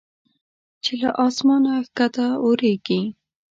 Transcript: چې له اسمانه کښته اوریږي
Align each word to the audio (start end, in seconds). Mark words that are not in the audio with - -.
چې 0.83 0.93
له 1.01 1.09
اسمانه 1.25 1.73
کښته 1.97 2.25
اوریږي 2.43 3.01